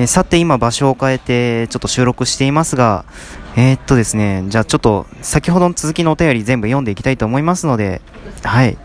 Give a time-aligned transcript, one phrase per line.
[0.00, 3.04] えー、さて今場所を変えてちょっと収録していますが、
[3.54, 8.00] えー、っとですね、じゃあちょっと先ほどの続きのお便り全部読んでいきたいと思いますので、
[8.42, 8.78] はい。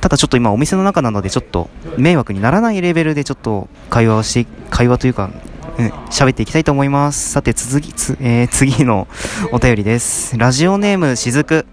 [0.00, 5.32] ただちょっと今お店の中なのでちょっと迷惑にならないレベルでちょっと会話をして、会話というか、
[5.78, 7.32] うん、喋っていきたいと思います。
[7.32, 9.08] さて続き、つ、えー、 次の
[9.50, 10.38] お便りです。
[10.38, 11.66] ラジオネームしずく。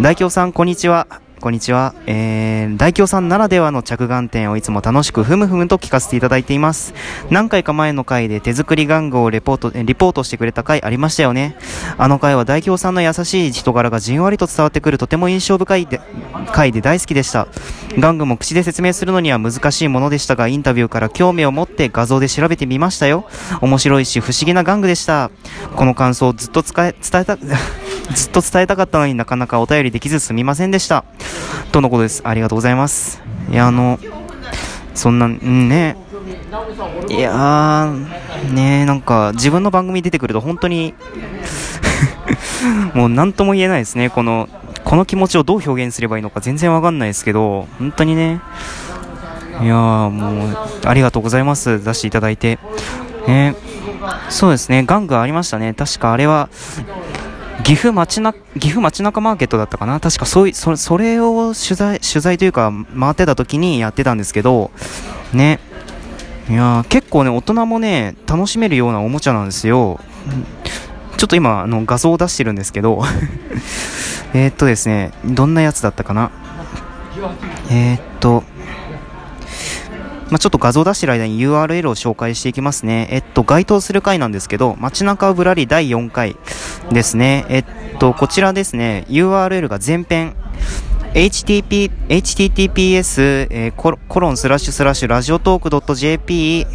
[0.00, 1.08] 大京さん、こんにちは。
[1.40, 1.94] こんにちは。
[2.06, 6.92] えー、大京さんならではの着眼点をいつも楽しくふむふむと聞かせていただいています。
[7.30, 11.56] 何回か前の回で手作り玩具をレポート、リポートしてくれた回ありましたよね。
[11.96, 16.02] あの回は大京さんの優しい人柄がじんわりと伝わってくるとても印象深いで
[16.52, 17.48] 回で大好きでした。
[17.92, 23.26] 玩具も口で説明するのには難しいものでしたが、インタビューから興味を持って画像で調べてみましたよ。
[23.62, 25.30] 面白いし不思議な玩具でした。
[25.74, 27.38] この感想をずっと伝え、伝えた、
[28.14, 31.04] ずっと伝えたかったのになかなかお便りできずすみませんでした。
[31.72, 32.22] とのことです。
[32.24, 33.22] ありがとうございます。
[33.50, 33.98] いや、あの、
[34.94, 35.96] そんな、んね、
[37.08, 40.94] いやー、ねなんか自分の番組出てくると本当に
[42.94, 44.10] もう何とも言えないですね。
[44.10, 44.48] この、
[44.84, 48.40] この気持ちをどう表現すればいいのか全然わかんないですけど、本当にね、
[49.62, 51.82] いやーもう、ありがとうございます。
[51.82, 52.58] 出していただいて。
[53.26, 53.54] ね、
[54.28, 55.74] そうですね、玩具ありましたね。
[55.74, 56.48] 確かあれは、
[57.64, 60.00] 岐阜街な、岐阜街中マーケットだったかな？
[60.00, 64.70] 確かそうい、そそれを取材、取材というか回ってた時にやってたんですけど、
[65.32, 65.60] ね。
[66.48, 70.00] いや結構ね、大人もね、楽しめるようなおもちゃなんですよ。
[71.16, 73.02] ちょっと今、あの、画像を出してるんですけど
[74.34, 76.30] えっとですね、どんなやつだったかな？
[77.70, 78.42] えー、っと、
[80.30, 83.08] まあ、ちょっと画像出してる間に URL を紹介していきますね。
[83.10, 86.36] えっと、該当する回なんですけど、街中ぶらり第4回
[86.90, 87.44] ですね。
[87.48, 87.64] えっ
[87.98, 90.34] と、こちらですね、URL が前編、
[91.14, 96.66] http、https、えー、コロンスラッシュスラッシュラジオトーク .jp、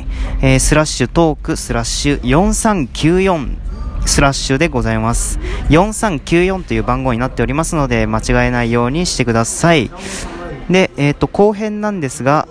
[0.42, 3.66] えー、スラッシュトークスラッシュ4394
[4.06, 5.40] スラッシュでございます。
[5.70, 9.90] 4394という番号になっておりますので、間違えないようにしてください。
[10.70, 12.48] で、えっ、ー、と、後編なんですが、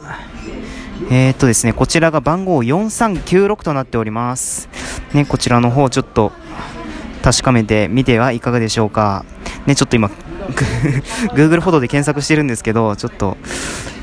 [1.10, 4.68] えー、とですね、こちらが番号4396となっております。
[5.12, 6.32] ね、こちらの方ちょっと
[7.24, 9.24] 確かめてみてはいかがでしょうか。
[9.64, 10.08] ね、ちょっと今、
[11.32, 13.38] Google フォトで検索してるんですけど、ちょっと、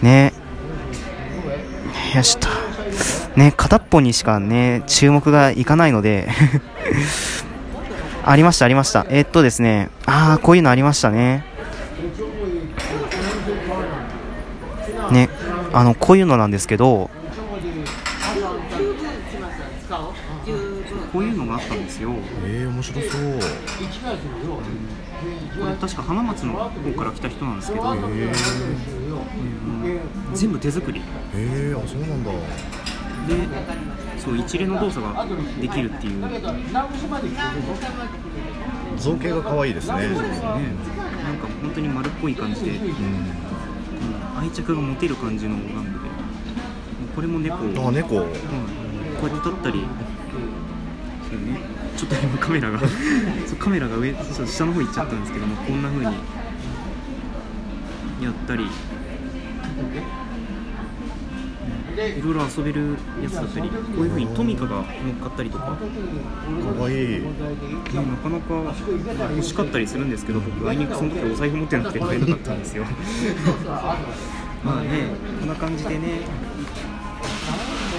[0.01, 0.33] ね、
[2.15, 2.47] よしと。
[3.35, 6.29] ね、片っぽにしかね、注目がいかないので
[8.25, 9.05] ありました、ありました。
[9.09, 11.45] えー、っとですね、ああ、こういうのありましたね。
[15.11, 15.29] ね、
[15.73, 17.11] あのこういうのなんですけど
[21.11, 22.11] こういうのがあったんですよ
[22.45, 23.11] えー、面白そう
[25.59, 31.01] これ確か浜松の方から来た人なんですけど、えー、全部手作り。
[31.33, 32.31] えー、あそうなんだ。
[32.31, 32.37] で
[34.19, 35.25] そう一連の動作が
[35.59, 36.21] できるっていう。
[38.97, 40.11] 造形が可愛いですね。
[40.13, 40.45] そうですね。
[40.45, 43.31] なんか本当に丸っこい感じで、うん。
[44.39, 46.09] 愛着が持てる感じの玩具で。
[47.15, 47.55] これも猫。
[47.55, 48.35] あ猫、うん、こ
[49.23, 49.79] うやって立ったり。
[49.79, 49.85] そ
[51.37, 51.59] うね
[51.97, 52.79] ちょっと今カメラが
[53.59, 56.13] カメラが上下の方行っちゃったんですけどもこんな風に
[58.21, 58.65] やったり。
[61.91, 64.85] いろいろ遊べるやつだったりこういうふうにトミカが乗っ
[65.21, 65.65] かったりとか。
[65.65, 65.73] か
[66.81, 67.21] わいい、ね、
[67.93, 68.73] なかなか
[69.35, 72.85] 欲しかったりするんですけど僕あいにくその時お財布持ってなくて買えなかったんですよ。
[74.63, 74.89] まあね
[75.39, 76.21] こんな感じでね。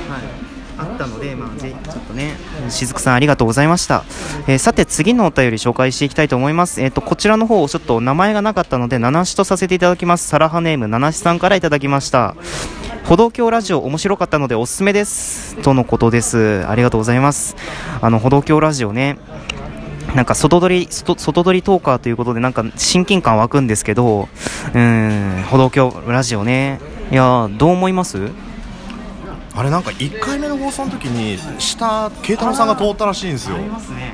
[0.08, 2.34] はいあったので、まあ、ぜちょっとね、
[2.68, 4.04] しずくさんありがとうございました。
[4.46, 6.80] えー、さて、次のお便り紹介していきたいと思います。
[6.80, 10.28] えっ、ー、と、こちらの方、ちょっと名前がなかったので、七しとさせていただきます。
[10.28, 12.34] サラハネーム、七しさんからいただきました。
[13.04, 15.56] 歩道橋ラジオ面白かったのでおすすめです。
[15.56, 16.64] とのことです。
[16.68, 17.56] ありがとうございます。
[18.00, 19.18] あの、歩道橋ラジオね、
[20.14, 24.28] なんか外取り、外取りトーカーということでなんか親近感湧くんですけど、
[24.74, 26.80] うん、歩道橋ラジオね。
[27.10, 28.30] いやどう思います？
[29.54, 33.56] あれなんか1回目の放送の時に下慶太郎さんが通ったらしいんですよ。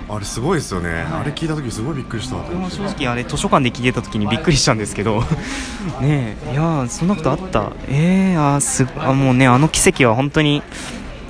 [0.08, 2.36] あれすごいですよね、あれ聞いた時すごいびっくりした
[2.70, 5.22] 正直あれ図書館で聞いてた時にびっくりしたんですけど。
[6.00, 7.72] ねえいやそんなことあった。
[7.88, 10.62] ええー、あすあもうねあの奇跡は本当に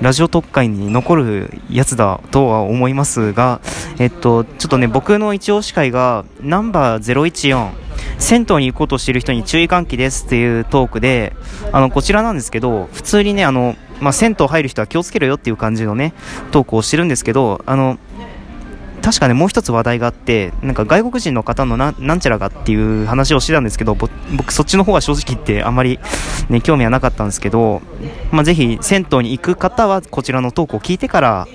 [0.01, 3.59] ラジオ特会に残るやつだとは思いますが、
[3.99, 7.71] えっと、ちょっとね、僕の一押し会が、ナンバー014、
[8.17, 11.35] 銭湯に行こうとしている人に注意喚起ですっていうトークで、
[11.73, 16.13] あの、こちらなんですけど、普通にね、あの、まあ、銭湯入る人は気をつけろよっていう感じのね、
[16.51, 17.97] トークをしてるんですけど、あの、
[19.01, 25.99] 確かね、もう一つ話題があって、なんか外国人の方のななんちゃらがっていう話をしてたんですけど、僕、そっちの方は正直言ってあんまり、
[26.49, 27.81] ね、興味はなかったんですけど、
[28.31, 31.47] まあ、ぜひ銭湯に行く方はこちらのトークを聞いてから、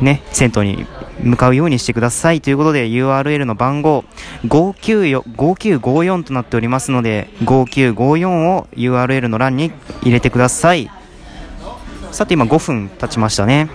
[0.00, 0.86] ね、銭湯に
[1.22, 2.40] 向かうようにしてください。
[2.40, 4.04] ということで URL の番号
[4.44, 9.72] 5954となっておりますので5954を URL の欄に
[10.02, 10.90] 入れてください。
[12.10, 13.68] さて今5分経ちましたね。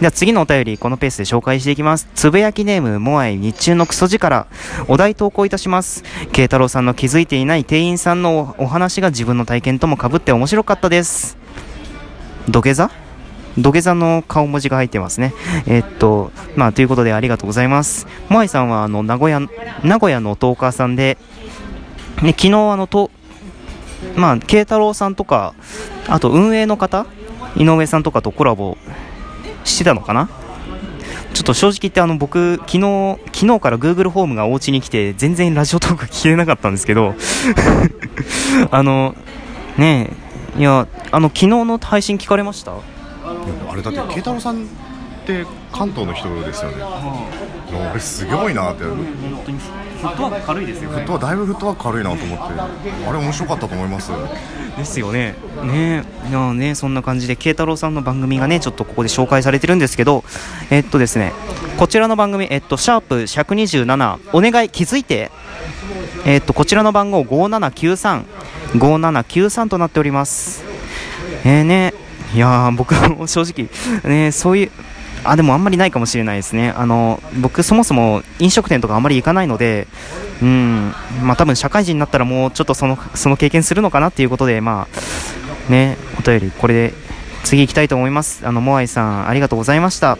[0.00, 2.08] では次のお便りこのペースで紹介していきます。
[2.14, 4.46] つぶやきネームモアイ日中のクソ力
[4.88, 6.02] お題投稿いたします。
[6.32, 11.36] 慶太郎さんの気づいていない店員さんのお話が自分の体験ともかぶって面白かったです。
[12.48, 12.90] 土下座？
[13.58, 15.34] 土下座の顔文字が入ってますね。
[15.66, 18.06] えー、っと、まあ、ということでありがとうございます。
[18.28, 19.40] モアイさんは、あの、名古屋、
[19.82, 21.18] 名古屋のトーカーさんで、
[22.22, 23.10] ね、昨日、あの、と、
[24.14, 25.54] まあ、慶太郎さんとか、
[26.06, 27.06] あと運営の方
[27.56, 28.76] 井上さんとかとコラボ
[29.64, 30.28] してたのかな？
[31.34, 37.14] ちょっと正直言ってあの僕昨日昨日から Google ホームがお家に来て全然ラジオトーク聞けなかったんですけど
[38.72, 39.14] あの
[39.78, 40.10] ね
[40.56, 42.72] えいやあの昨日の配信聞かれました？
[42.72, 44.66] あれだって慶太郎さん
[45.42, 46.82] って関東の人ですよね。
[47.92, 48.84] 俺すごいなって。
[48.84, 50.96] 本当にフットワーク軽いですよね。
[50.96, 52.60] フットワだいぶフットワーク軽いなと思って。
[53.08, 54.10] あれ面白かったと思います。
[54.76, 55.34] ですよね。
[55.64, 56.04] ね。
[56.28, 60.24] いやねそんな感じで慶太郎さんの番組がねちょっとここで紹介されてるんですけど
[60.70, 61.32] えっとですね
[61.78, 65.30] こちらの番組えっとシャープ127お願い気づいて。
[66.26, 68.24] えっとこちらの番号5793
[68.74, 70.64] 5793となっております。
[71.44, 71.94] えーね。
[72.34, 73.68] いや僕も正直
[74.08, 74.70] ねそういう
[75.24, 76.70] あでもあんまりないかもしれないですね。
[76.70, 79.86] あの僕そもそも飲食店とかあんまり行かないので
[80.42, 80.94] うん。
[81.22, 84.88] まあ多分社会人になったらもうちょっとそのその経験するのかなっていうことでま
[85.68, 86.94] あねお便りこれで
[87.44, 88.46] 次行きたいと思います。
[88.46, 90.18] あのモアイさんありがとうございました。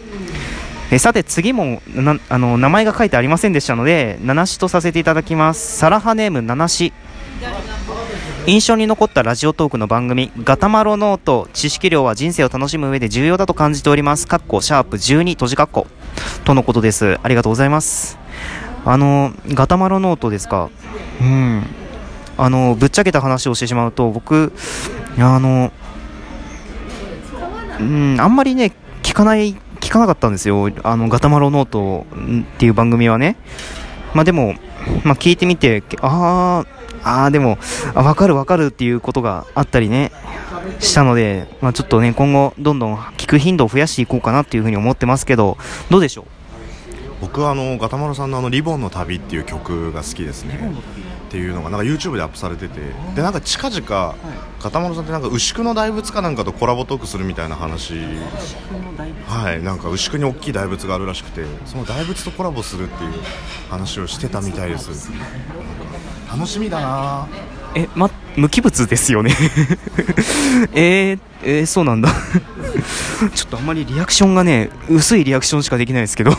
[0.92, 5.78] えさて次もなあの名前が書いてありませんでしたので七しとさせていただきます。
[5.78, 6.92] サラハネーム七し
[8.46, 14.26] 印象に残ったラジオトークの番組、ガタマロノート、知識量は人生を楽しむ上で重要だと感じております。
[14.26, 15.86] かっこ、シャープ12、閉じかっこ。
[16.44, 17.18] とのことです。
[17.22, 18.18] ありがとうございます。
[18.84, 20.70] あの、ガタマロノートですか？
[21.20, 21.66] うん。
[22.38, 24.52] あの、ぶっちゃけた話をしてしまうと、僕、
[25.18, 25.70] あの、
[27.78, 28.72] うん、あんまりね、
[29.02, 30.70] 聞かない、聞かなかったんですよ。
[30.82, 32.06] あの、ガタマロノート
[32.56, 33.36] っていう番組はね。
[34.14, 34.54] まあでも、
[35.04, 37.58] まあ聞いてみて、ああ、ああ、でも、
[37.94, 40.12] あ、わかるわかるっていうことがあったりね、
[40.78, 45.56] したので、まあちょっとね、今後、どんどん聞く頻度を増やしていこうかなっていうふうに思ってますけど、
[45.90, 46.24] どうでしょう？
[47.20, 50.72] 僕はあのガタマロさんのあのリボンの旅っていう曲が好きですね。
[51.28, 52.80] っていうのがなんか YouTube でアップされてて
[53.14, 54.14] でなんか近々、は
[54.58, 57.94] い、片丸さんってなんか牛久の大仏かなんかとコラボトークするみたいな話。
[59.28, 63.12] はいなんか牛久に大きい大仏があるらしくてその大仏とコラボするっていう
[63.68, 65.10] 話をしてたみたいです。
[66.32, 67.28] 楽しみだな。
[67.74, 69.34] えま無機物ですよね。
[70.74, 72.10] えー、えー、そうなんだ。
[73.34, 76.32] ちょっとあんまりリアクションがね薄いリアクションしかできないですけど。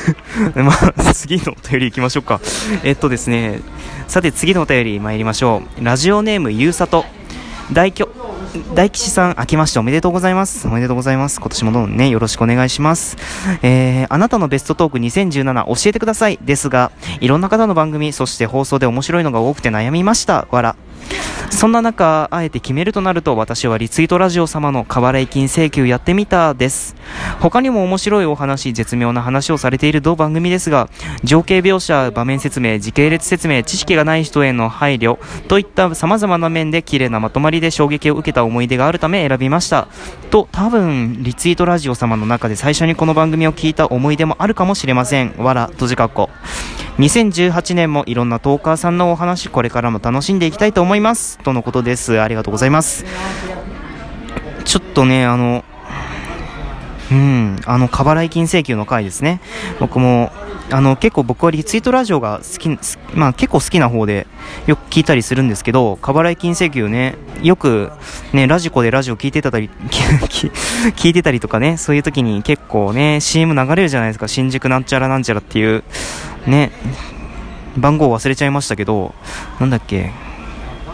[0.54, 2.40] まあ次のお便りいきましょうか。
[2.82, 3.60] えっとですね。
[4.08, 5.84] さて次のお便り参りましょう。
[5.84, 7.04] ラジオネームゆうさと。
[7.72, 8.08] 大巨
[8.74, 10.66] 大吉さん、明けましておめでとうございます。
[10.66, 11.38] おめでとうございます。
[11.40, 13.16] 今年もどうもね、よろしくお願いします。
[13.62, 16.38] えー、あなたのベストトーク2017教えてください。
[16.42, 20.48] ですが、いろんな方の番組、そして放送で面白いのが多くて悩みました。
[20.50, 20.76] わら。
[21.50, 26.94] そんな中、あえて決めるとなると、私はリツイートラジオ様の過払い金請求やってみたです。
[27.40, 30.88] 他にも面白いお話、絶妙な話をされている同番組ですが、
[31.22, 39.88] 情景描写、場面説明、時系列説明、知識がない人への配慮といった様々な面で綺麗なまとまりで衝撃を受けた思い出があるため選びました。
[40.30, 45.34] と、多分、リツイートラジオ様の中で最初にこの番組を聞いた思い出もあるかもしれません。
[45.36, 46.30] わら、閉じかっこ。
[47.00, 51.38] 2018年もいろんなトーカーさんのお話、これからも楽しんでいきたいと思います。
[51.38, 52.20] とのことです。
[52.20, 53.06] ありがとうございます。
[54.66, 55.64] ちょっとね、あの、
[57.10, 59.40] うん、あの、過払い金請求の回ですね。
[59.78, 60.30] 僕も、
[60.72, 62.68] あの、結構僕はリツイートラジオが好き、
[63.14, 64.26] まあ結構好きな方で
[64.66, 67.90] よく聞いたりするんですけど、過払い金請求ね、よく
[68.32, 74.28] ね、ラジコでラジオ聞いてたり、 聞いてたりとかね、そういう時に結構ね、CM 流れるじゃないですか。
[74.28, 75.82] 新宿なんちゃらなんちゃらっていう、
[76.46, 76.70] ね、
[77.76, 79.14] 番号忘れちゃいましたけど、
[79.58, 80.12] なんだっけ、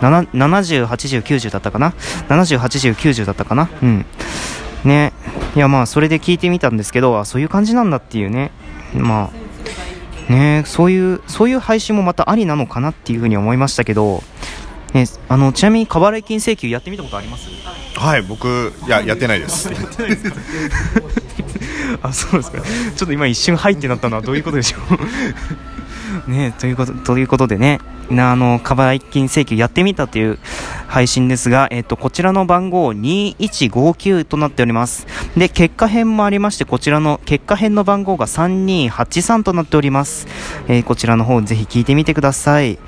[0.00, 1.92] 70、80、90だったかな
[2.28, 3.68] ?70、80、90だったかな？
[3.82, 4.06] うん。
[4.84, 5.12] ね。
[5.54, 8.50] いや、まあ、それで聞いてみたんですけど、あ、そういう感じなんだっていうね。
[8.94, 9.45] まあ、
[10.28, 14.22] ね、そういう、そういう配信もまたありなのかなっていうふうに思いましたけど、
[14.92, 17.48] ね、あの、ちなみに、過払い金請求やってみたことあります？
[17.94, 19.70] はい、僕、いや、やってないです。
[22.02, 22.58] あそうですか。
[22.60, 24.78] ちょっと今一瞬「はい」ってなったのはどういうことでしょ
[26.26, 26.30] う？
[26.30, 27.80] ねということということでね
[28.10, 30.38] なあの、過払い金請求やってみたという
[30.86, 35.06] 配信ですが、えっと、こちらの番号2159となっております。
[35.36, 40.26] で、結果編もありまして、こちらの結果編の番号が3283となっております。
[40.68, 42.78] えー、こちらの方ぜひ聞いてみてください。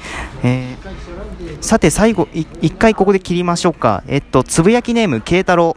[0.43, 4.05] えー、さて最後、一回ここで切りましょうか。
[4.07, 5.77] えっと、つぶやきネーム、慶太郎。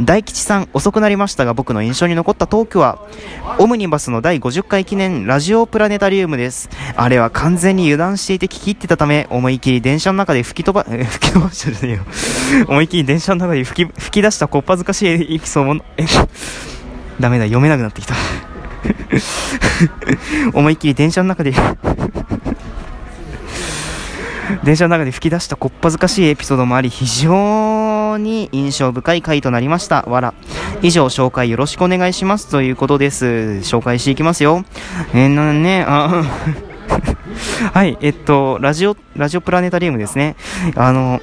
[0.00, 2.98] 大吉さん、遅くなりましたが僕の印象に残ったトークは、
[3.58, 6.68] オムニバスの第50回記念ラジオプラネタリウムです。
[6.96, 12.66] あれは完全に油断していて聞き入ってたため、思い切り電車の中で吹き飛ば、え、 吹き飛ばしたじゃねえよ。
[12.68, 16.04] 思い切り電車の中で吹き、吹き出したこっぱずかしいエピソードえ、
[17.20, 18.14] ダメだ、読めなくなってきた。
[20.54, 21.52] 思いっきり電車の中で
[24.64, 30.34] 電車の中で吹き出したこっぱずかしいエピソードもあり非常に印象深い回となりましたわら
[30.82, 33.26] 以上紹介よろしくお願いしますということです
[33.62, 34.64] 紹介していきますよ
[35.14, 36.24] えー、なねあ
[37.72, 40.36] はい、えっと、ラジオ、ラジオプラネタリウムですね。
[40.74, 41.20] あの、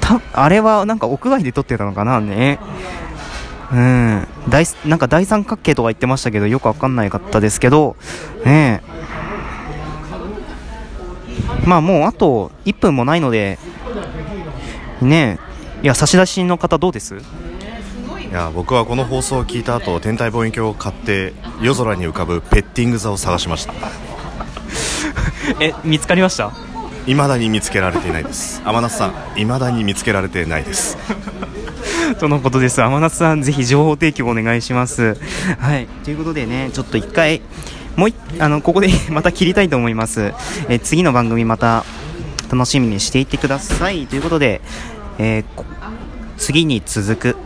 [0.00, 2.58] た、あれはなんか屋外で撮ってたのかなね。
[3.72, 4.28] うん。
[4.48, 7.96] 大、なんか大三角形とか言ってましたけど、よくわかんないかったですけど、
[8.44, 8.82] ね
[11.64, 13.58] まあもうあと1分もないので、
[15.00, 15.38] ね
[15.82, 17.16] いや、差出人の方どうです？
[17.16, 23.74] いや僕はこの放送を聞いた後天体望遠鏡を買って夜空に浮かぶペッティング座を探しました。
[25.60, 26.50] え見つかりました？
[27.04, 28.62] 未だに見つけられていないです。
[28.64, 30.96] 天夏さん未だに見つけられてないです。
[32.20, 32.80] とのことです。
[32.80, 35.18] 天夏さんぜひ情報提供お願いします。
[35.58, 35.86] はい。
[36.04, 37.42] ということでねちょっと一回
[37.96, 40.32] もうあのここで また切りたいと思います、
[40.68, 41.84] え次の番組また
[42.50, 44.06] 楽しみにしていてください。
[44.06, 44.60] ということで、
[45.18, 45.44] えー、
[46.36, 47.36] 次に続く